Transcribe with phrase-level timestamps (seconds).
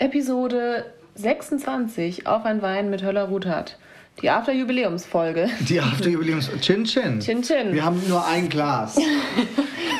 [0.00, 0.86] Episode
[1.16, 3.76] 26 auf ein Wein mit Höller Ruthardt.
[4.22, 5.46] Die After-Jubiläumsfolge.
[5.68, 6.50] Die After-Jubiläums...
[6.62, 7.20] Chin Chin.
[7.20, 7.74] Chin Chin.
[7.74, 8.96] Wir haben nur ein Glas.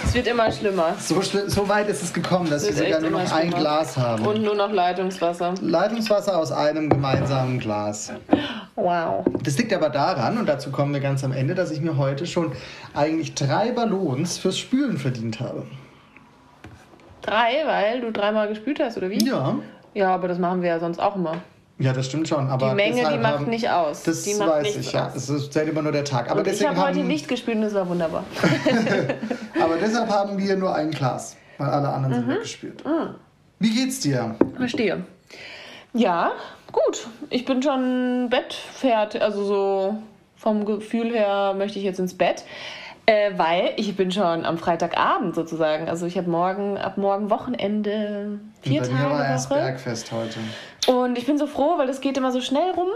[0.02, 0.97] Es wird immer schlimmer.
[0.98, 3.59] So, schli- so weit ist es gekommen, dass wir sogar nur noch ein schlimmer.
[3.59, 4.27] Glas haben.
[4.27, 5.55] Und nur noch Leitungswasser.
[5.61, 8.11] Leitungswasser aus einem gemeinsamen Glas.
[8.75, 9.25] Wow.
[9.45, 12.27] Das liegt aber daran, und dazu kommen wir ganz am Ende, dass ich mir heute
[12.27, 12.51] schon
[12.95, 15.64] eigentlich drei Ballons fürs Spülen verdient habe.
[17.23, 19.25] Drei, weil du dreimal gespült hast, oder wie?
[19.25, 19.59] Ja.
[19.95, 21.37] Ja, aber das machen wir ja sonst auch immer.
[21.79, 22.48] Ja, das stimmt schon.
[22.51, 24.03] Aber Die Menge, die macht haben- nicht aus.
[24.03, 25.11] Das die weiß ich, ja.
[25.17, 26.31] Es zählt immer nur der Tag.
[26.31, 28.25] Aber Und ich deswegen, habe heute nicht gespült und das war wunderbar.
[29.62, 32.21] aber deshalb haben wir nur ein Glas, weil alle anderen Mhm.
[32.21, 32.84] sind weggespült.
[33.59, 34.34] Wie geht's dir?
[34.57, 35.05] Verstehe.
[35.95, 36.33] Ja,
[36.70, 37.09] gut.
[37.31, 39.23] Ich bin schon bettfertig.
[39.23, 39.95] Also so
[40.37, 42.45] vom Gefühl her möchte ich jetzt ins Bett.
[43.07, 45.89] Äh, weil ich bin schon am Freitagabend sozusagen.
[45.89, 49.48] Also ich habe morgen, ab morgen Wochenende, vier bei mir Tage war erst.
[49.48, 50.39] Bergfest heute.
[50.86, 52.89] Und ich bin so froh, weil es geht immer so schnell rum.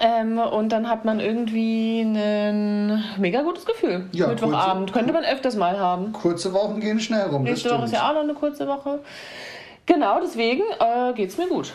[0.00, 4.08] Ähm, und dann hat man irgendwie ein mega gutes Gefühl.
[4.12, 4.92] Ja, Mittwochabend.
[4.92, 6.12] Könnte man öfters mal haben.
[6.12, 7.44] Kurze Wochen gehen schnell rum.
[7.44, 9.00] Das Nächste Woche ist ja auch noch eine kurze Woche.
[9.86, 11.74] Genau, deswegen äh, geht es mir gut.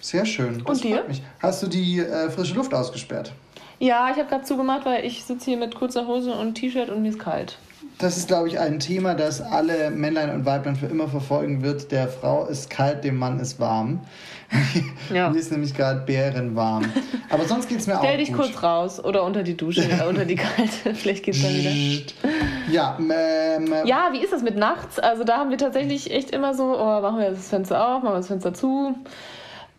[0.00, 0.58] Sehr schön.
[0.58, 0.96] Das Und dir?
[0.96, 1.22] freut Mich.
[1.40, 3.32] Hast du die äh, frische Luft ausgesperrt?
[3.78, 7.02] Ja, ich habe gerade zugemacht, weil ich sitze hier mit kurzer Hose und T-Shirt und
[7.02, 7.56] mir ist kalt.
[7.98, 11.92] Das ist, glaube ich, ein Thema, das alle Männlein und Weiblein für immer verfolgen wird.
[11.92, 14.00] Der Frau ist kalt, dem Mann ist warm.
[15.12, 15.30] Ja.
[15.30, 16.84] Mir ist nämlich gerade bärenwarm.
[17.30, 18.42] Aber sonst geht es mir auch Stell dich gut.
[18.42, 20.94] kurz raus oder unter die Dusche, äh, unter die kalte.
[20.94, 21.70] Vielleicht geht's dann wieder.
[22.70, 24.98] Ja, ähm, Ja, wie ist das mit nachts?
[24.98, 28.14] Also da haben wir tatsächlich echt immer so, oh, machen wir das Fenster auf, machen
[28.14, 28.96] wir das Fenster zu.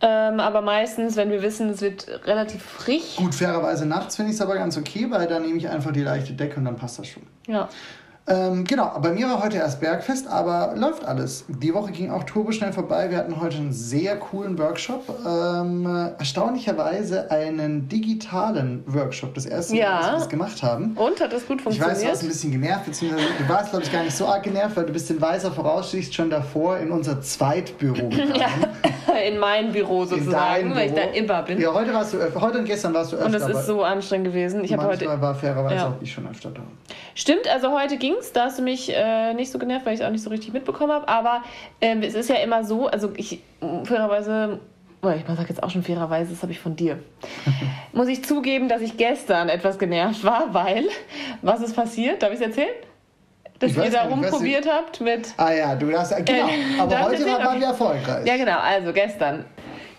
[0.02, 3.16] Ähm, aber meistens, wenn wir wissen, es wird relativ frisch.
[3.16, 6.02] gut, fairerweise nachts finde ich es aber ganz okay, weil da nehme ich einfach die
[6.02, 7.24] leichte Decke und dann passt das schon.
[7.48, 7.70] Ja.
[8.28, 11.46] Ähm, genau, bei mir war heute erst Bergfest, aber läuft alles.
[11.48, 13.12] Die Woche ging auch turboschnell vorbei.
[13.12, 15.04] Wir hatten heute einen sehr coolen Workshop.
[15.28, 19.36] Ähm, äh, erstaunlicherweise einen digitalen Workshop.
[19.36, 19.98] Das erste Mal, Ja.
[20.00, 20.98] dass wir das gemacht haben.
[20.98, 22.10] Und hat das gut Ich weiß, du funktioniert?
[22.10, 24.86] warst ein bisschen genervt, beziehungsweise du warst, glaube ich, gar nicht so arg genervt, weil
[24.88, 28.66] du bist in weißer Voraussicht schon davor in unser Zweitbüro gegangen.
[29.28, 31.16] In mein Büro In sozusagen, weil ich da Büro.
[31.16, 31.62] immer bin.
[31.62, 33.28] Ja, heute warst du öf- heute und gestern warst du öfter.
[33.28, 34.64] Und das ist so anstrengend gewesen.
[34.64, 35.22] Ich habe manchmal heute.
[35.22, 35.88] war fairerweise Ja.
[35.90, 36.62] auch ich schon öfter da.
[37.18, 38.34] Stimmt, also heute ging's.
[38.34, 40.52] Da hast du mich äh, nicht so genervt, weil ich es auch nicht so richtig
[40.52, 41.08] mitbekommen habe.
[41.08, 41.44] Aber
[41.80, 43.42] ähm, es ist ja immer so, also ich
[43.86, 44.60] fairerweise.
[45.02, 47.00] oh, Ich sage jetzt auch schon fairerweise, das habe ich von dir.
[47.94, 50.86] Muss ich zugeben, dass ich gestern etwas genervt war, weil,
[51.42, 52.22] was ist passiert?
[52.22, 52.76] Darf ich es erzählen?
[53.60, 55.30] Dass Ich ihr da rumprobiert habt mit.
[55.38, 56.48] Ah ja, du hast, genau.
[56.50, 58.28] Äh, aber darf ich heute waren wir erfolgreich.
[58.28, 58.60] Ja, genau.
[58.60, 59.46] Also gestern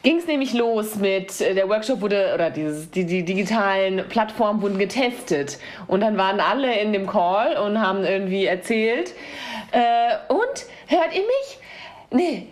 [0.02, 4.62] ging es nämlich los mit, äh, der Workshop wurde, oder dieses, die, die digitalen Plattformen
[4.62, 5.58] wurden getestet.
[5.86, 9.12] Und dann waren alle in dem Call und haben irgendwie erzählt.
[9.72, 11.58] Äh, und, hört ihr mich?
[12.10, 12.46] Nee.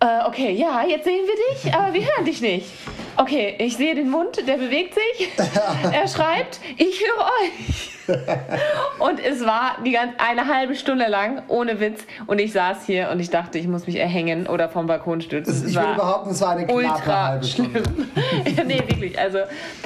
[0.00, 2.66] Äh, okay, ja, jetzt sehen wir dich, aber wir hören dich nicht.
[3.20, 5.28] Okay, ich sehe den Mund, der bewegt sich.
[5.92, 7.94] er schreibt, ich höre euch.
[9.00, 12.00] Und es war die ganz, eine halbe Stunde lang, ohne Witz.
[12.26, 15.52] Und ich saß hier und ich dachte, ich muss mich erhängen oder vom Balkon stürzen.
[15.52, 17.82] Das- Es ich würde behaupten, es war eine knappe ultra halbe Stunde.
[18.56, 19.18] ja, nee, wirklich.
[19.18, 19.40] Also,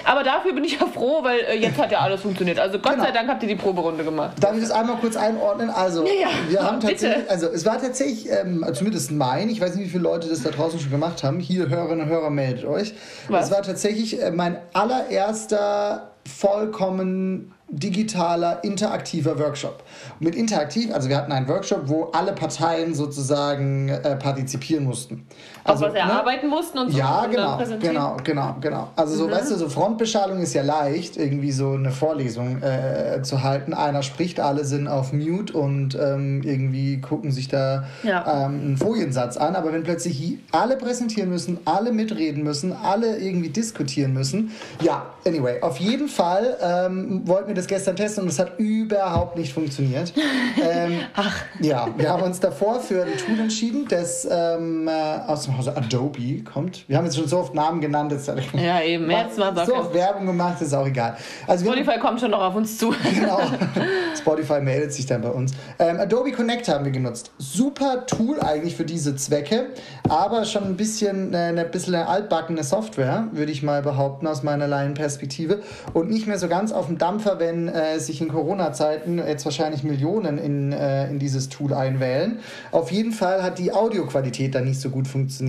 [0.04, 2.60] aber dafür bin ich ja froh, weil äh, jetzt hat ja alles funktioniert.
[2.60, 3.04] Also Gott Genau.
[3.06, 4.32] sei Dank habt ihr die Proberunde gemacht.
[4.40, 5.70] Darf ich das einmal kurz einordnen?
[5.70, 6.28] Also, Ja, ja.
[6.48, 6.92] wir haben Bitte.
[6.92, 10.44] tatsächlich, also es war tatsächlich, ähm, zumindest mein, ich weiß nicht, wie viele Leute das
[10.44, 11.40] da draußen schon gemacht haben.
[11.40, 12.94] Hier, Hörerinnen und Hörer, meldet euch.
[13.28, 13.46] Was?
[13.46, 19.82] Es war tatsächlich äh, mein allererster vollkommen digitaler, interaktiver Workshop.
[20.20, 25.26] Mit interaktiv, also wir hatten einen Workshop, wo alle Parteien sozusagen äh, partizipieren mussten.
[25.64, 26.98] Also, was erarbeiten mussten und so.
[26.98, 28.88] Ja, genau, genau, genau, genau.
[28.96, 33.42] Also so, weißt du, so Frontbeschallung ist ja leicht, irgendwie so eine Vorlesung äh, zu
[33.42, 33.72] halten.
[33.74, 38.46] Einer spricht, alle sind auf Mute und ähm, irgendwie gucken sich da Ja.
[38.46, 39.54] ähm, einen Foliensatz an.
[39.54, 44.50] Aber wenn plötzlich alle präsentieren müssen, alle mitreden müssen, alle irgendwie diskutieren müssen,
[44.80, 49.36] ja, anyway, auf jeden Fall ähm, wollten wir das gestern testen und es hat überhaupt
[49.36, 50.12] nicht funktioniert.
[50.62, 51.36] ähm, Ach.
[51.60, 54.90] Ja, wir haben uns davor für ein Tool entschieden, das ähm, äh,
[55.26, 56.88] aus dem Hause Adobe kommt.
[56.88, 59.10] Wir haben jetzt schon so oft Namen genannt, jetzt Ja, eben.
[59.10, 61.16] Jetzt auch so oft Werbung gemacht, ist auch egal.
[61.46, 62.92] Also wir haben- Spotify kommt schon noch auf uns zu.
[63.14, 63.40] Genau.
[64.16, 65.52] Spotify meldet sich dann bei uns.
[65.78, 67.30] Ähm, Adobe Connect haben wir genutzt.
[67.38, 69.66] Super Tool eigentlich für diese Zwecke,
[70.08, 74.66] aber schon ein bisschen äh, eine bisschen altbackene Software, würde ich mal behaupten, aus meiner
[74.66, 75.60] Laienperspektive.
[75.92, 79.82] Und nicht mehr so ganz auf dem Dampfer, wenn äh, sich in Corona-Zeiten jetzt wahrscheinlich
[79.82, 82.38] Millionen in, äh, in dieses Tool einwählen.
[82.70, 85.41] Auf jeden Fall hat die Audioqualität dann nicht so gut funktioniert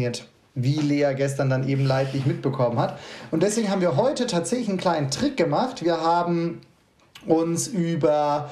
[0.56, 3.00] wie Lea gestern dann eben leidlich mitbekommen hat.
[3.32, 5.84] Und deswegen haben wir heute tatsächlich einen kleinen Trick gemacht.
[5.84, 6.62] Wir haben
[7.26, 8.50] uns über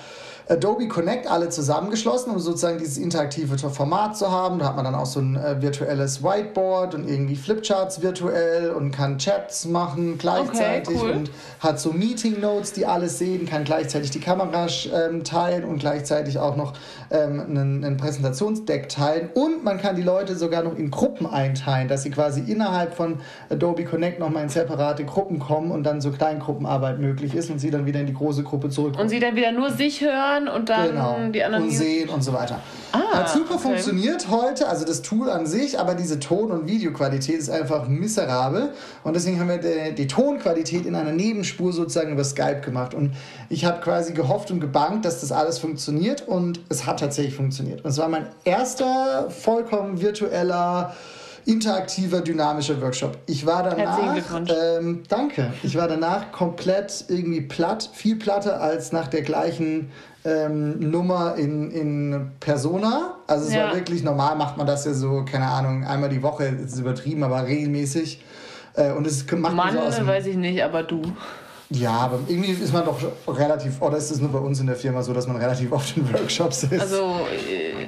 [0.50, 4.60] Adobe Connect alle zusammengeschlossen, um sozusagen dieses interaktive Format zu haben.
[4.60, 8.92] Da hat man dann auch so ein äh, virtuelles Whiteboard und irgendwie Flipcharts virtuell und
[8.92, 11.12] kann Chats machen gleichzeitig Okay, cool.
[11.12, 15.80] und hat so Meeting Notes, die alles sehen, kann gleichzeitig die Kamera ähm, teilen und
[15.80, 16.74] gleichzeitig auch noch
[17.12, 19.30] ähm, einen, einen Präsentationsdeck teilen.
[19.34, 23.20] Und man kann die Leute sogar noch in Gruppen einteilen, dass sie quasi innerhalb von
[23.50, 27.72] Adobe Connect nochmal in separate Gruppen kommen und dann so Kleingruppenarbeit möglich ist und sie
[27.72, 29.04] dann wieder in die große Gruppe zurückkommen.
[29.04, 31.18] Und sie dann wieder nur sich hören und dann Genau.
[31.32, 31.66] die anderen.
[31.66, 32.60] und sehen und so weiter.
[32.94, 33.64] Ah, Hat super okay.
[33.64, 38.74] funktioniert heute, also das Tool an sich, aber diese Ton- und Videoqualität ist einfach miserabel.
[39.04, 42.94] Und deswegen haben wir die, die Tonqualität in einer Nebenspur sozusagen über Skype gemacht.
[42.94, 43.14] Und
[43.50, 46.28] ich habe quasi gehofft und gebankt, dass das alles funktioniert.
[46.28, 47.84] Und es hat tatsächlich funktioniert.
[47.86, 50.94] Und es war mein erster vollkommen virtueller
[51.46, 53.18] interaktiver, dynamischer Workshop.
[53.26, 54.08] Ich war danach,
[54.78, 59.92] ähm, danke, ich war danach komplett irgendwie platt, viel platter als nach der gleichen
[60.26, 63.16] ähm, Nummer in, in Persona.
[63.28, 63.68] Also es Ja.
[63.68, 66.80] war wirklich normal, macht man das ja so, keine Ahnung, einmal die Woche, das ist
[66.80, 68.24] übertrieben, aber regelmäßig.
[68.76, 71.02] Äh, und es macht man Mann, so aus dem, weiß ich nicht, aber du.
[71.70, 74.76] Ja, aber irgendwie ist man doch relativ, oder ist es nur bei uns in der
[74.76, 76.82] Firma so, dass man relativ oft in Workshops ist?
[76.82, 76.98] Also,
[77.50, 77.88] äh,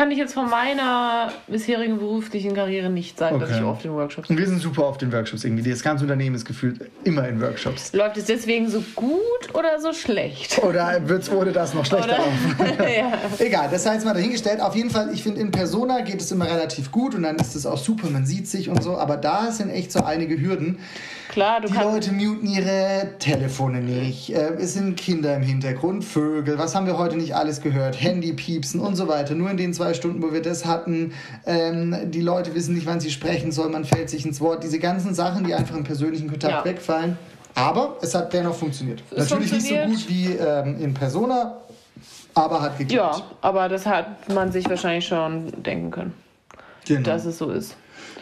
[0.00, 3.58] kann ich jetzt von meiner bisherigen beruflichen Karriere nicht sagen, dass Okay.
[3.58, 5.68] ich oft in Workshops und wir sind super oft in Workshops irgendwie.
[5.68, 7.92] Das ganze Unternehmen ist gefühlt immer in Workshops.
[7.92, 9.20] Läuft es deswegen so gut
[9.52, 10.58] oder so schlecht?
[10.64, 12.56] Oder wird es ohne das noch schlechter laufen?
[12.78, 13.12] ja.
[13.38, 14.62] Egal, das sei jetzt mal dahingestellt.
[14.62, 17.54] Auf jeden Fall, ich finde, in Persona geht es immer relativ gut und dann ist
[17.54, 18.96] es auch super, man sieht sich und so.
[18.96, 20.78] Aber da sind echt so einige Hürden.
[21.30, 21.88] Klar, du Die kannst.
[22.08, 24.30] Leute muten ihre Telefone nicht.
[24.30, 26.58] Äh, es sind Kinder im Hintergrund, Vögel.
[26.58, 28.00] Was haben wir heute nicht alles gehört?
[28.02, 29.36] Handypiepsen und so weiter.
[29.36, 31.12] Nur in den zwei Stunden, wo wir das hatten.
[31.46, 33.70] Ähm, die Leute wissen nicht, wann sie sprechen sollen.
[33.70, 34.64] Man fällt sich ins Wort.
[34.64, 36.64] Diese ganzen Sachen, die einfach im persönlichen Kontakt Ja.
[36.64, 37.16] wegfallen.
[37.54, 39.02] Aber es hat dennoch funktioniert.
[39.12, 39.88] Es Natürlich funktioniert.
[39.88, 41.58] nicht so gut wie ähm, in Persona,
[42.34, 43.18] aber hat geklappt.
[43.18, 46.14] Ja, aber das hat man sich wahrscheinlich schon denken können,
[46.86, 47.02] genau.
[47.02, 47.76] dass es so ist.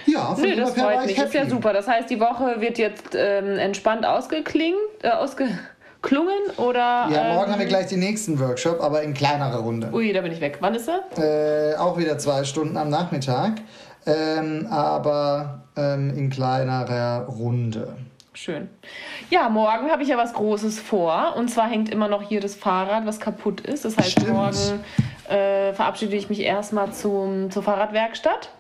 [0.09, 1.19] Ja, Nö, das freut ich mich.
[1.19, 1.73] Ist ja super.
[1.73, 7.09] Das heißt, die Woche wird jetzt ähm, entspannt ausgeklingt, äh, ausgeklungen oder.
[7.11, 9.91] Ja, morgen ähm, haben wir gleich den nächsten Workshop, aber in kleinerer Runde.
[9.93, 10.59] Ui, da bin ich weg.
[10.61, 11.73] Wann ist er?
[11.73, 13.61] Äh, auch wieder zwei Stunden am Nachmittag,
[14.07, 17.97] ähm, aber ähm, in kleinerer Runde.
[18.35, 18.69] Schön.
[19.31, 21.35] Ja, morgen habe ich ja was Großes vor.
[21.37, 23.85] Und zwar hängt immer noch hier das Fahrrad, was kaputt ist.
[23.85, 24.29] Das heißt, Stimmt.
[24.29, 24.85] morgen
[25.29, 28.51] äh, verabschiede ich mich erstmal zum, zur Fahrradwerkstatt.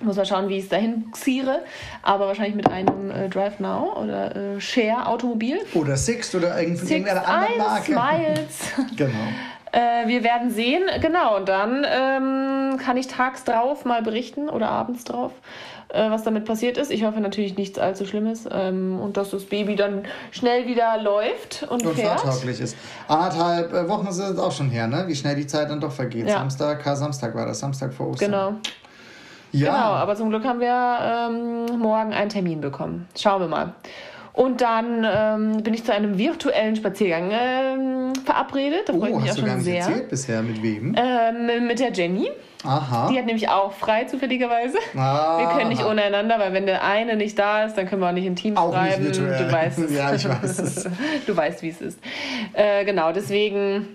[0.00, 1.60] Muss mal schauen, wie ich es dahin ziere.
[2.02, 5.58] Aber wahrscheinlich mit einem äh, Drive Now oder äh, Share-Automobil.
[5.74, 8.24] Oder Sixt oder irgend- von Six, irgendeiner anderen eins, Marke.
[8.24, 8.58] Miles.
[8.96, 9.12] Genau.
[9.72, 14.68] Äh, wir werden sehen, genau, und dann ähm, kann ich tags drauf mal berichten oder
[14.68, 15.30] abends drauf,
[15.90, 16.90] äh, was damit passiert ist.
[16.90, 21.62] Ich hoffe natürlich nichts allzu Schlimmes ähm, und dass das Baby dann schnell wieder läuft
[21.70, 22.20] und, Und fährt.
[22.20, 22.76] fahrtauglich ist.
[23.06, 25.04] Anderthalb äh, Wochen ist es auch schon her, ne?
[25.06, 26.26] Wie schnell die Zeit dann doch vergeht.
[26.26, 26.38] Ja.
[26.38, 28.28] Samstag, Kar-Samstag war das, Samstag vor Ostern.
[28.32, 28.52] Genau,
[29.52, 29.72] Ja.
[29.72, 30.98] genau, aber zum Glück haben wir
[31.70, 33.08] ähm, morgen einen Termin bekommen.
[33.18, 33.74] Schauen wir mal.
[34.32, 38.88] Und dann ähm, bin ich zu einem virtuellen Spaziergang ähm, verabredet.
[38.88, 39.78] Da freue ich Oh, mich auch hast du gar schon nicht sehr.
[39.80, 40.94] erzählt bisher, mit wem?
[40.96, 42.30] Ähm, mit der Jenny.
[42.64, 43.08] Aha.
[43.10, 44.76] Die hat nämlich auch frei, zufälligerweise.
[44.96, 48.08] Ah, Wir können nicht untereinander, weil wenn der eine nicht da ist, dann können wir
[48.08, 49.04] auch nicht in Teams Auch nicht schreiben.
[49.06, 49.46] virtuell.
[49.46, 49.92] Du weißt es.
[49.96, 50.88] Ja, ich weiß es.
[51.26, 51.98] du weißt, wie es ist.
[52.52, 53.88] Äh, genau, deswegen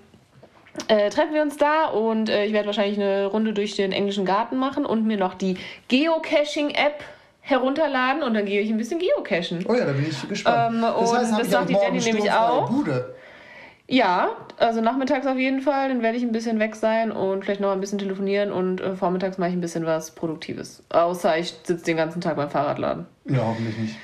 [0.88, 4.26] äh, treffen wir uns da und äh, ich werde wahrscheinlich eine Runde durch den englischen
[4.26, 7.04] Garten machen und mir noch die Geocaching-App
[7.42, 9.66] herunterladen und dann gehe ich ein bisschen geocachen.
[9.68, 10.76] Oh ja, da bin ich gespannt.
[10.76, 12.70] Ähm, das heißt, das sagt die Jenny nämlich auch.
[12.70, 13.16] Bude.
[13.88, 17.62] Ja, also nachmittags auf jeden Fall, dann werde ich ein bisschen weg sein und vielleicht
[17.62, 20.84] noch ein bisschen telefonieren und äh, vormittags mache ich ein bisschen was Produktives.
[20.90, 23.06] Außer ich sitze den ganzen Tag beim Fahrradladen.
[23.26, 23.96] Ja, hoffentlich nicht.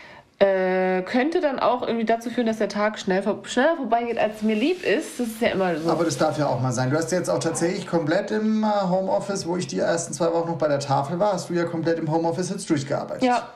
[0.42, 4.42] Äh, könnte dann auch irgendwie dazu führen, dass der Tag schnell vor schneller vorbeigeht, als
[4.42, 5.20] mir lieb ist.
[5.20, 5.88] Das ist ja immer so.
[5.88, 6.90] Aber das darf ja auch mal sein.
[6.90, 10.50] Du hast jetzt auch tatsächlich komplett im äh, Homeoffice, wo ich die ersten zwei Wochen
[10.50, 13.24] noch bei der Tafel war, hast du ja komplett im Homeoffice jetzt durchgearbeitet.
[13.24, 13.48] ja,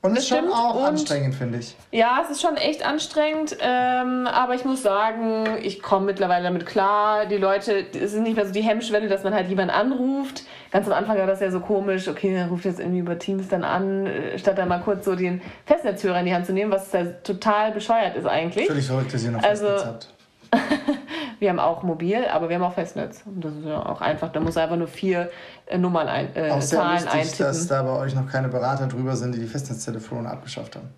[0.00, 0.52] Und das ist schon stimmt.
[0.54, 1.74] auch Und- anstrengend, finde ich.
[1.90, 6.66] ja, es ist schon echt anstrengend, ähm, aber ich muss sagen, ich komme mittlerweile damit
[6.66, 7.26] klar.
[7.26, 10.44] Die Leute, es ist nicht mehr so die Hemmschwelle, dass man halt jemanden anruft.
[10.70, 13.48] Ganz am Anfang war das ja so komisch, okay, er ruft jetzt irgendwie über Teams
[13.48, 16.70] dann an, äh, statt dann mal kurz so den Festnetzhörer in die Hand zu nehmen,
[16.70, 18.66] was da total bescheuert ist eigentlich.
[18.86, 20.08] Verrückt, dass ihr noch Also- Festnetz habt.
[21.38, 23.22] Wir haben auch mobil, aber wir haben auch Festnetz.
[23.26, 24.30] Und das ist ja auch einfach.
[24.32, 25.30] Da muss einfach nur vier
[25.66, 27.46] äh, Nummern ein, äh, Auch sehr Zahlen lustig, eintippen.
[27.46, 30.88] dass da bei euch noch keine Berater drüber sind, die die Festnetztelefone abgeschafft haben.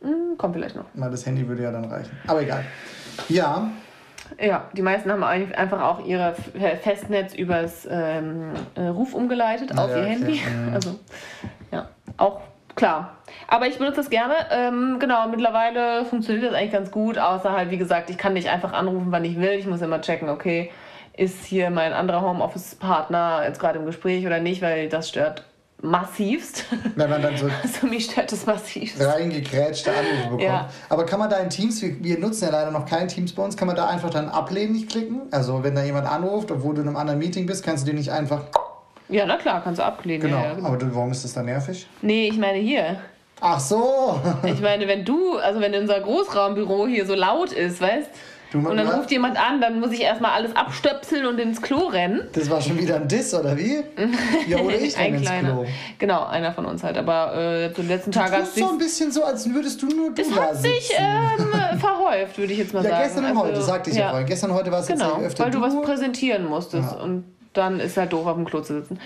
[0.00, 0.84] Hm, kommt vielleicht noch.
[0.94, 2.16] Mal das Handy würde ja dann reichen.
[2.26, 2.64] Aber egal.
[3.28, 3.68] Ja,
[4.40, 9.90] Ja, die meisten haben einfach auch ihre F- Festnetz übers ähm, äh, Ruf umgeleitet auf
[9.90, 10.04] ja, ihr.
[10.04, 10.40] Handy.
[10.40, 10.72] Mhm.
[10.74, 10.98] Also,
[11.72, 12.40] ja, auch
[12.78, 13.16] klar.
[13.46, 14.34] Aber ich benutze das gerne.
[14.50, 18.48] Ähm, genau, mittlerweile funktioniert das eigentlich ganz gut, außer halt, wie gesagt, ich kann nicht
[18.48, 19.50] einfach anrufen, wann ich will.
[19.50, 20.70] Ich muss immer checken, okay,
[21.16, 25.44] ist hier mein anderer Homeoffice-Partner jetzt gerade im Gespräch oder nicht, weil das stört
[25.80, 26.64] massivst.
[26.96, 29.00] Wenn man dann so Also mich stört das massivst.
[29.00, 30.42] reingekrätschte Anrufe bekommt.
[30.42, 30.68] Ja.
[30.88, 33.56] Aber kann man da in Teams, wir, nutzen ja leider noch kein Teams bei uns,
[33.56, 35.22] kann man da einfach dann ablehnen nicht klicken?
[35.30, 37.96] Also wenn da jemand anruft, obwohl du in einem anderen Meeting bist, kannst du den
[37.96, 38.42] nicht einfach.
[39.08, 40.20] Ja, na klar, kannst du ablehnen.
[40.22, 40.36] Genau.
[40.38, 40.68] Ja, ja, genau.
[40.68, 41.86] Aber du, warum ist das dann nervig?
[42.02, 42.96] Nee, ich meine hier.
[43.40, 44.20] Ach so!
[44.44, 48.08] Ich meine, wenn du, also wenn unser Großraumbüro hier so laut ist, weißt
[48.50, 51.60] Du, und dann ja, ruft jemand an, dann muss ich erstmal alles abstöpseln und ins
[51.60, 52.22] Klo rennen.
[52.32, 53.82] Das war schon wieder ein Diss, oder wie?
[54.46, 55.50] Ja, oder ich Ein kleiner.
[55.52, 55.66] Klo.
[55.98, 56.96] Genau, einer von uns halt.
[56.96, 59.88] Aber äh, zum letzten Tag Du hat sich so ein bisschen so, als würdest du
[59.88, 63.02] nur du Es da hat sich ähm, verhäuft, würde ich jetzt mal ja, sagen.
[63.04, 64.26] gestern und Also, heute, sagte ich ja, vorhin.
[64.26, 67.02] Gestern und heute war es Genau, tatsächlich öfter weil du, was präsentieren musstest Ja.
[67.02, 67.24] und
[67.54, 69.00] dann ist halt doof, auf dem Klo zu sitzen.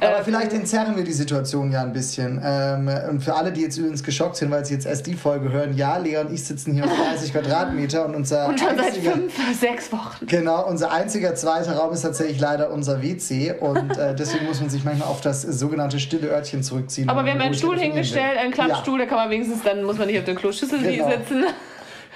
[0.00, 2.40] Aber Äh, vielleicht entzerren wir die Situation ja ein bisschen.
[2.44, 5.52] Ähm, und für alle, die jetzt übrigens geschockt sind, weil sie jetzt erst die Folge
[5.52, 8.86] hören, ja, Lea und ich sitzen hier auf 30 Quadratmeter und unser und schon seit
[8.86, 10.26] einziger, fünf, sechs Wochen.
[10.26, 14.70] genau, unser einziger zweiter Raum ist tatsächlich leider unser WC und äh, deswegen muss man
[14.70, 17.08] sich manchmal auf das sogenannte stille Örtchen zurückziehen.
[17.08, 20.06] Aber wir haben einen Stuhl hingestellt, einen Klappstuhl, da kann man wenigstens, dann muss man
[20.08, 21.10] nicht auf der Kloschüssel Genau.
[21.10, 21.44] sitzen.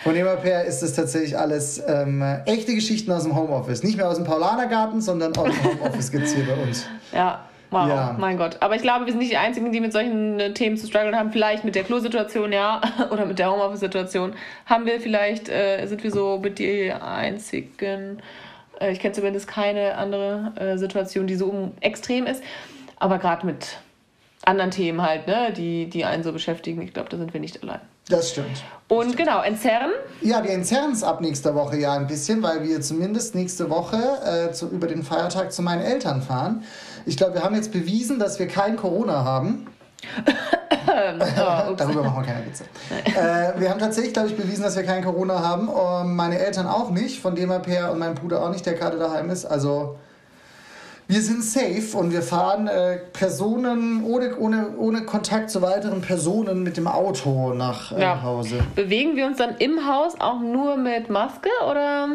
[0.06, 3.82] Von dem her ist es tatsächlich alles ähm, echte Geschichten aus dem Homeoffice.
[3.82, 6.86] Nicht mehr aus dem Paulanergarten, sondern aus dem Homeoffice gibt es hier bei uns.
[7.12, 8.16] Ja, wow, Ja.
[8.16, 8.56] mein Gott.
[8.60, 11.16] Aber ich glaube, wir sind nicht die Einzigen, die mit solchen äh, Themen zu strugglen
[11.16, 11.32] haben.
[11.32, 14.34] Vielleicht mit der Klosituation, ja, oder mit der Homeoffice-Situation.
[14.66, 18.22] Haben wir vielleicht, äh, sind wir so mit die Einzigen.
[18.80, 22.42] Äh, ich kenne zumindest keine andere äh, Situation, die so extrem ist.
[22.98, 23.78] Aber gerade mit
[24.46, 27.62] anderen Themen halt, ne, die, die einen so beschäftigen, ich glaube, da sind wir nicht
[27.62, 27.80] allein.
[28.08, 28.62] Das stimmt.
[28.88, 29.90] Und genau, entzerren.
[30.22, 33.98] Ja, wir entzerren es ab nächster Woche ja ein bisschen, weil wir zumindest nächste Woche
[34.24, 36.62] äh, zu, über den Feiertag zu meinen Eltern fahren.
[37.04, 39.66] Ich glaube, wir haben jetzt bewiesen, dass wir kein Corona haben.
[40.88, 41.78] Oh, ups.
[41.78, 42.64] Darüber machen wir keine Witze.
[43.04, 45.68] äh, wir haben tatsächlich, glaube ich, bewiesen, dass wir kein Corona haben.
[45.68, 48.98] Ähm, meine Eltern auch nicht, von dem her und mein Bruder auch nicht, der gerade
[48.98, 49.44] daheim ist.
[49.44, 49.98] Also
[51.08, 56.62] wir sind safe und wir fahren äh, Personen ohne, ohne, ohne Kontakt zu weiteren Personen
[56.62, 58.22] mit dem Auto nach äh, Ja.
[58.22, 58.58] Hause.
[58.74, 62.08] Bewegen wir uns dann im Haus auch nur mit Maske oder?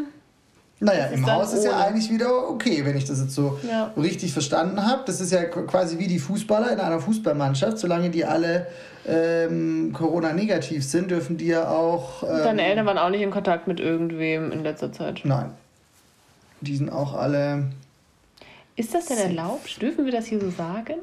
[0.83, 3.91] Naja, im Haus ist ja eigentlich wieder okay, wenn ich das jetzt so Ja.
[3.95, 5.03] richtig verstanden habe.
[5.05, 7.77] Das ist ja qu- quasi wie die Fußballer in einer Fußballmannschaft.
[7.77, 8.65] Solange die alle
[9.07, 12.23] ähm, Corona-negativ sind, dürfen die ja auch.
[12.23, 15.21] Ähm, Deine Eltern waren auch nicht in Kontakt mit irgendwem in letzter Zeit.
[15.23, 15.51] Nein.
[16.61, 17.65] Die sind auch alle.
[18.75, 19.81] Ist das denn erlaubt?
[19.81, 20.95] Dürfen wir das hier so sagen?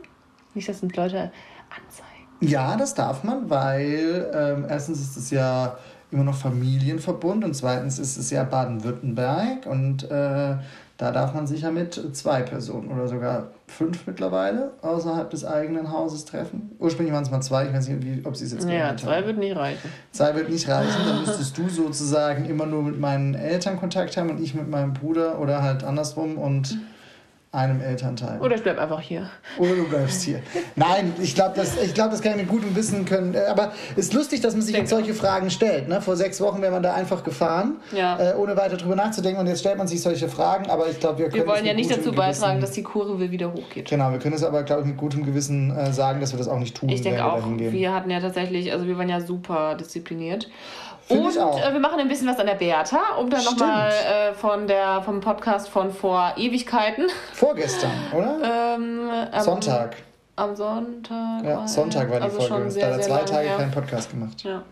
[0.55, 1.31] Nicht, dass uns Leute
[1.69, 2.09] anzeigen.
[2.41, 5.77] Ja, das darf man, weil ähm, erstens ist es ja
[6.11, 10.57] immer noch Familienverbund und zweitens ist es ja Baden-Württemberg und äh,
[10.97, 15.93] da darf man sich ja mit zwei Personen oder sogar fünf mittlerweile außerhalb des eigenen
[15.93, 16.73] Hauses treffen.
[16.79, 19.17] Ursprünglich waren es mal zwei, ich weiß nicht, wie, ob sie es jetzt Ja, zwei
[19.19, 19.27] haben.
[19.27, 19.93] wird nicht reichen.
[20.13, 24.31] Zwei wird nicht reichen, dann müsstest du sozusagen immer nur mit meinen Eltern Kontakt haben
[24.31, 26.79] und ich mit meinem Bruder oder halt andersrum und
[27.51, 28.41] einem Elternteil.
[28.41, 29.31] Oder ich bleib einfach hier.
[29.59, 30.41] Oder du bleibst hier.
[30.77, 33.35] Nein, ich glaube, das, ich glaub, das kann ich mit gutem Wissen können.
[33.35, 35.89] Äh, Aber es ist lustig, dass man sich jetzt solche Fragen stellt.
[35.89, 36.03] Ne?
[36.03, 38.33] Vor sechs Wochen wäre man da einfach gefahren, Ja.
[38.33, 39.41] äh, ohne weiter drüber nachzudenken.
[39.41, 40.69] Und jetzt stellt man sich solche Fragen.
[40.69, 41.45] Aber ich glaube, wir können.
[41.45, 43.89] Wir wollen ja nicht dazu Gewissen- beitragen, dass die Kurve wieder hochgeht.
[43.89, 46.49] Genau, wir können es aber, glaube ich, mit gutem Gewissen äh, sagen, dass wir das
[46.49, 49.75] auch nicht tun, Ich denke auch, wir hatten ja tatsächlich, also wir waren ja super
[49.75, 50.49] diszipliniert.
[51.09, 54.35] Find Und äh, wir machen ein bisschen was an der Beata, um dann nochmal äh,
[54.35, 57.07] von der, vom Podcast von vor Ewigkeiten.
[57.33, 58.39] Vorgestern, oder?
[58.79, 59.97] Ähm, am, Sonntag.
[60.37, 61.45] Am Sonntag.
[61.45, 62.71] Ja, Sonntag war die also Folge.
[62.71, 64.43] Sehr, da hat er zwei Tage keinen Podcast gemacht.
[64.45, 64.63] Ja.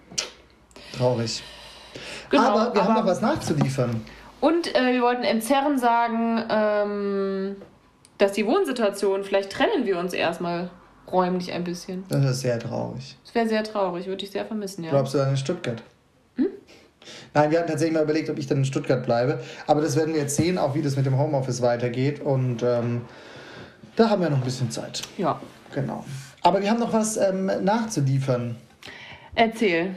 [0.96, 1.42] Traurig.
[2.28, 4.04] Genau, aber wir haben aber- noch was nachzuliefern.
[4.40, 7.56] Und äh, wir wollten entzerren sagen, ähm,
[8.18, 10.70] dass die Wohnsituation, vielleicht trennen wir uns erstmal
[11.10, 12.04] räumlich ein bisschen.
[12.10, 13.16] Das ist sehr traurig.
[13.24, 14.90] Das wäre sehr traurig, würde ich sehr vermissen, ja.
[14.90, 15.82] Glaubst du dann in Stuttgart?
[17.36, 19.40] Nein, wir hatten tatsächlich mal überlegt, ob ich dann in Stuttgart bleibe.
[19.66, 22.18] Aber das werden wir jetzt sehen, auch wie das mit dem Homeoffice weitergeht.
[22.18, 23.02] Und ähm,
[23.94, 25.02] da haben wir noch ein bisschen Zeit.
[25.18, 25.38] Ja.
[25.74, 26.02] Genau.
[26.40, 28.56] Aber wir haben noch was ähm, nachzuliefern.
[29.34, 29.94] Erzähl.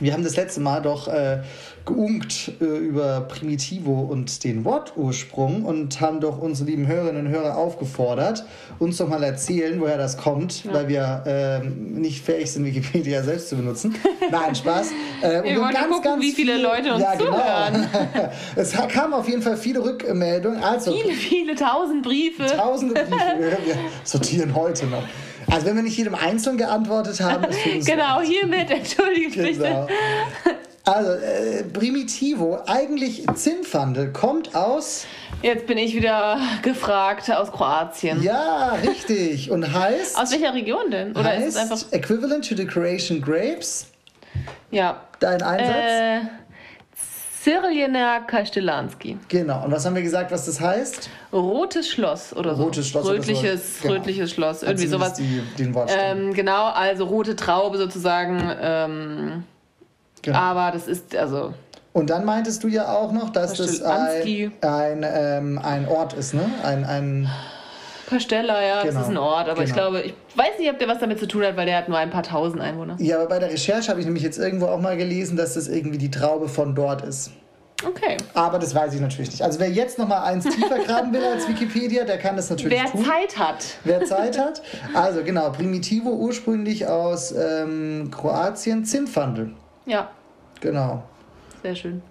[0.00, 1.38] Wir haben das letzte Mal doch äh,
[1.84, 7.56] geunkt äh, über Primitivo und den Wortursprung und haben doch unsere lieben Hörerinnen und Hörer
[7.56, 8.44] aufgefordert,
[8.78, 13.48] uns doch mal erzählen, woher das kommt, weil wir ähm, nicht fähig sind, Wikipedia selbst
[13.48, 13.96] zu benutzen.
[14.30, 14.92] Nein, Spaß.
[15.22, 17.32] Äh, Wir wollen gucken, wie viele Leute uns ja, genau.
[17.32, 17.88] zuhören.
[18.56, 20.62] es kamen auf jeden Fall viele Rückmeldungen.
[20.62, 22.46] Also, Viele, viele tausend Briefe.
[22.46, 23.58] tausende Briefe.
[23.64, 25.02] Wir sortieren heute noch.
[25.50, 29.52] Also, wenn wir nicht jedem einzeln geantwortet haben, ist Genau, hiermit entschuldigt bitte.
[29.52, 29.86] Genau.
[30.84, 35.04] Also, äh, Primitivo, eigentlich Zinnfandel, kommt aus.
[35.42, 38.22] Jetzt bin ich wieder gefragt aus Kroatien.
[38.22, 39.50] Ja, richtig.
[39.50, 40.18] Und heißt.
[40.18, 41.10] Aus welcher Region denn?
[41.12, 41.92] Oder heißt ist es einfach.
[41.92, 43.86] Equivalent to the Croatian Grapes.
[44.70, 45.02] Ja.
[45.20, 45.76] Dein Einsatz?
[45.76, 46.20] Äh,
[47.48, 49.16] Cyriljena Kastelanski.
[49.28, 49.64] Genau.
[49.64, 51.08] Und was haben wir gesagt, was das heißt?
[51.32, 52.64] Rotes Schloss oder so.
[52.64, 53.18] Rotes Schloss oder so.
[53.20, 53.94] Rötliches, Genau.
[53.94, 54.62] rötliches Schloss.
[54.62, 55.14] Irgendwie sowas.
[55.14, 55.74] Die, den.
[55.88, 58.52] Ähm, genau, also rote Traube sozusagen.
[58.60, 59.44] Ähm,
[60.22, 60.36] Genau.
[60.36, 61.54] Aber das ist, also,
[61.92, 66.34] Und dann meintest du ja auch noch, dass das ein, ein, ähm, ein Ort ist,
[66.34, 66.44] ne?
[66.64, 67.30] Ein, ein
[68.08, 69.48] Pastella, ja, Genau, das ist ein Ort.
[69.48, 69.90] Aber ich genau.
[69.90, 71.98] glaube, ich weiß nicht, ob der was damit zu tun hat, weil der hat nur
[71.98, 72.96] ein paar tausend Einwohner.
[72.98, 75.68] ja, aber bei der Recherche habe ich nämlich jetzt irgendwo auch mal gelesen, dass das
[75.68, 77.30] irgendwie die Traube von dort ist.
[77.86, 78.16] Okay.
[78.34, 79.42] Aber das weiß ich natürlich nicht.
[79.42, 82.76] Also wer jetzt noch mal eins tiefer graben will als Wikipedia, der kann das natürlich
[82.76, 83.04] Wer tun.
[83.04, 83.64] Zeit hat.
[83.84, 84.62] Wer Zeit hat.
[84.94, 89.52] Also genau, Primitivo ursprünglich aus ähm, Kroatien, Zinnfandel.
[89.86, 90.10] Ja,
[90.60, 91.04] Genau.
[91.62, 92.02] sehr schön.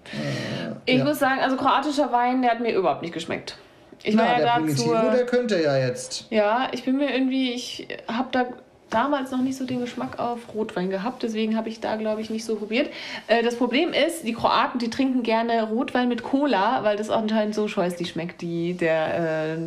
[0.85, 1.03] ich Äh, ja.
[1.03, 3.57] muss sagen, also kroatischer Wein, der hat mir überhaupt nicht geschmeckt.
[4.07, 4.89] Ich war Na, ja der dazu.
[5.15, 6.25] Der könnte ja jetzt.
[6.29, 8.45] Ja, ich bin mir irgendwie, ich habe da
[8.89, 12.29] damals noch nicht so den Geschmack auf Rotwein gehabt, deswegen habe ich da, glaube ich,
[12.29, 12.89] nicht so probiert.
[13.27, 17.17] Äh, das Problem ist, die Kroaten, die trinken gerne Rotwein mit Cola, weil das auch
[17.17, 19.57] anscheinend so scheußlich schmeckt, die, der, äh,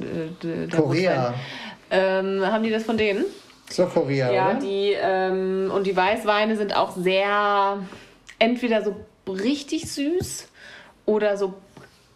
[0.43, 1.35] der der Korea.
[1.91, 3.25] Ähm, haben die das von denen?
[3.69, 4.55] So Korea, Ja, oder?
[4.61, 7.79] die, ähm, und die Weißweine sind auch sehr,
[8.39, 8.97] entweder so
[9.29, 10.49] richtig süß
[11.07, 11.55] oder so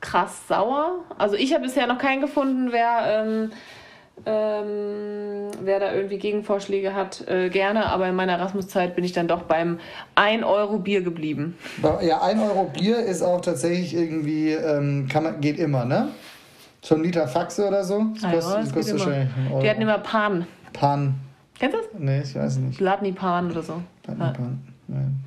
[0.05, 1.01] krass sauer.
[1.19, 3.51] Also ich habe bisher noch keinen gefunden, wer, ähm,
[4.27, 7.27] ähm, wer da irgendwie Gegenvorschläge hat.
[7.27, 9.79] Äh, gerne, aber in meiner Erasmus-Zeit bin ich dann doch beim
[10.15, 11.57] 1 Euro Bier geblieben.
[12.03, 16.09] Ja, 1 Euro Bier ist auch tatsächlich irgendwie, ähm, kann man, geht immer, ne?
[16.83, 18.05] So ein Liter Faxe oder so.
[18.15, 19.61] Das Ah ja, kostet, das das kostet wahrscheinlich Euro.
[19.63, 20.47] Die hatten immer Pan.
[20.75, 21.15] Pan.
[21.59, 21.89] Kennst du das?
[21.99, 22.79] Nee, ich weiß nicht.
[22.81, 23.81] Ladni Pan oder so.
[24.03, 24.27] Pan, Ja.
[24.33, 24.61] Pan.
[24.87, 25.24] Nein.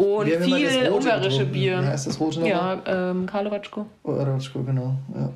[0.00, 1.44] Und das viel ungarische.
[1.44, 1.82] Bier.
[1.82, 2.80] Wie heißt das Rote nochmal?
[2.86, 3.84] Ja, ähm, Karlovatschko.
[4.02, 4.94] Oratschko, genau.
[5.14, 5.30] Ja.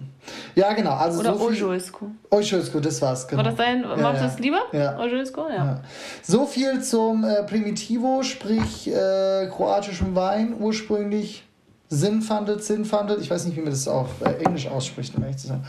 [0.55, 0.93] ja, genau.
[0.93, 1.45] Also Oder so.
[1.45, 2.07] Ojoisko.
[2.31, 3.45] Ojoisko, das war's, genau.
[3.45, 4.13] War das dein, magst du ja.
[4.13, 4.61] das lieber?
[4.73, 4.99] Ja.
[4.99, 5.49] Ojoisko?
[5.51, 5.55] Ja.
[5.57, 5.81] Ja.
[6.23, 11.45] So viel zum äh, Primitivo, sprich äh, kroatischem Wein, ursprünglich
[11.91, 13.19] Sinnfandel, Zinnfandel.
[13.21, 15.63] Ich weiß nicht, wie man das auf äh, Englisch ausspricht, um ehrlich zu sein.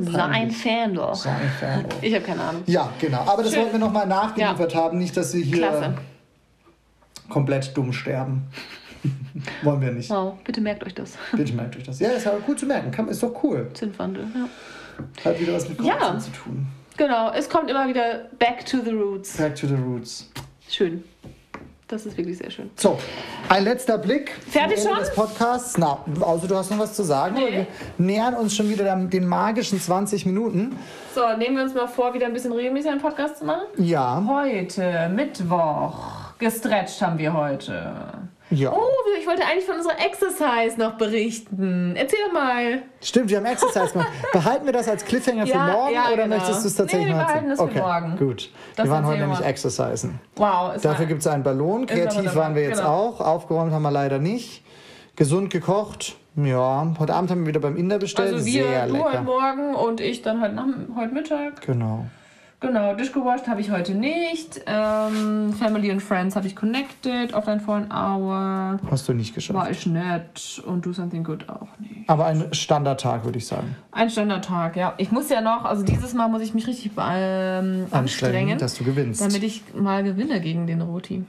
[0.00, 1.14] Sein Fandor.
[1.14, 1.86] Sein Fan.
[2.02, 2.62] Ich habe keine Ahnung.
[2.66, 3.20] Ja, genau.
[3.26, 3.62] Aber das Schön.
[3.62, 5.94] wollten wir nochmal nachgeliefert haben, nicht, dass wir hier Klasse.
[7.28, 8.44] Komplett dumm sterben.
[9.62, 10.10] Wollen wir nicht.
[10.10, 11.12] Wow, bitte merkt euch das.
[11.32, 12.00] Bitte merkt euch das.
[12.00, 12.90] Ja, ist aber cool zu merken.
[12.90, 13.68] Kann, ist doch cool.
[13.74, 14.48] Zinnwandel, ja.
[15.30, 15.96] Hat wieder was mit Ja.
[15.96, 16.66] Kroatien zu tun.
[16.96, 19.36] Genau, es kommt immer wieder back to the roots.
[19.36, 20.30] Back to the roots.
[20.68, 21.04] Schön.
[21.88, 22.68] Das ist wirklich sehr schön.
[22.74, 22.98] So,
[23.48, 24.98] ein letzter Blick Fertig schon?
[24.98, 25.78] des Podcasts.
[25.78, 27.36] Na, außer du hast noch was zu sagen.
[27.36, 27.66] aber Wir
[27.98, 30.76] nähern uns schon wieder den magischen 20 Minuten.
[31.14, 33.66] So, nehmen wir uns mal vor, wieder ein bisschen regelmäßig einen Podcast zu machen.
[33.76, 36.25] Ja, Heute, Mittwoch.
[36.38, 37.94] Gestretcht haben wir heute.
[38.50, 38.72] ja.
[38.72, 38.80] Oh,
[39.18, 41.94] ich wollte eigentlich von unserer Exercise noch berichten.
[41.96, 42.82] Erzähl doch mal.
[43.00, 44.08] Stimmt, wir haben Exercise gemacht.
[44.32, 46.36] Behalten wir das als Cliffhanger für Ja, morgen ja, oder genau.
[46.36, 47.68] möchtest du es tatsächlich Nee, wir mal behalten erzählen?
[47.72, 48.16] das für okay, morgen.
[48.18, 48.50] gut.
[48.76, 49.46] Das wir waren heute nämlich mal.
[49.46, 50.20] Exercisen.
[50.36, 51.86] Wow, es Dafür gibt es einen Ballon.
[51.86, 52.90] Kreativ waren wir jetzt Genau.
[52.90, 53.20] auch.
[53.20, 54.62] Aufgeräumt haben wir leider nicht.
[55.16, 56.16] Gesund gekocht.
[56.36, 58.34] Ja, heute Abend haben wir wieder beim Inder bestellt.
[58.34, 59.22] Also wir, Sehr du heute lecker.
[59.22, 61.62] Morgen und ich dann heute, nach, heute Mittag.
[61.62, 62.04] Genau.
[62.58, 64.62] Genau, Dish gewascht habe ich heute nicht.
[64.66, 67.34] Ähm, Family and Friends habe ich connected.
[67.34, 68.80] Offline for an hour.
[68.90, 69.54] Hast du nicht geschafft.
[69.58, 70.62] War ich nett.
[70.66, 72.08] Und Do Something Good auch nicht.
[72.08, 73.76] Aber ein Standardtag, würde ich sagen.
[73.92, 74.94] Ein Standardtag, ja.
[74.96, 78.84] Ich muss ja noch, also dieses Mal muss ich mich richtig ähm, anstrengen, dass du
[78.84, 79.20] gewinnst.
[79.20, 81.24] damit ich mal gewinne gegen den Roti.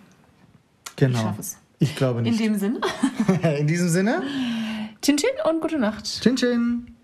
[0.95, 1.17] genau.
[1.17, 1.57] Ich schaffe es.
[1.79, 2.39] Ich glaube In nicht.
[2.39, 2.79] dem Sinn.
[3.59, 4.23] In diesem Sinne,
[5.01, 6.05] Chin Chin und gute Nacht.
[6.21, 6.95] Chin Chin.